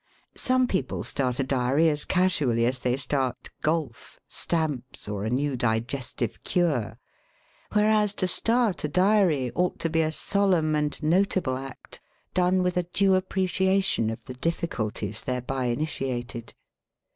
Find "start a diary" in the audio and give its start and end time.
1.03-1.87, 8.27-9.51